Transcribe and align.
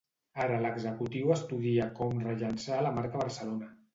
Ara 0.43 0.55
l'executiu 0.61 1.33
estudia 1.35 1.85
com 2.01 2.23
rellançar 2.23 2.81
la 2.87 2.97
marca 2.99 3.25
Barcelona. 3.25 3.71